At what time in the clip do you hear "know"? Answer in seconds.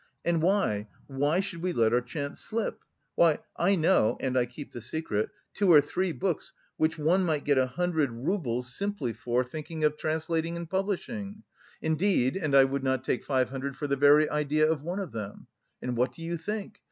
3.75-4.17